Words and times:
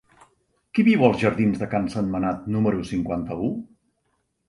Qui 0.77 0.85
viu 0.87 1.05
als 1.09 1.19
jardins 1.25 1.61
de 1.65 1.69
Can 1.75 1.87
Sentmenat 1.99 2.51
número 2.57 2.83
cinquanta-u? 2.97 3.55